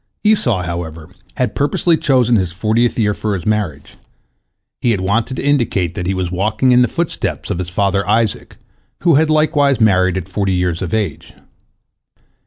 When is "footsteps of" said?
6.87-7.59